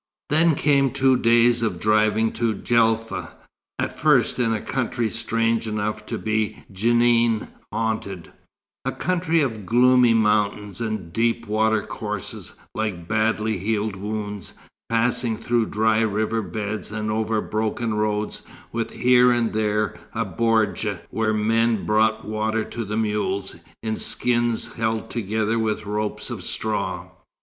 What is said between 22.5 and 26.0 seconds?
to the mules, in skins held together with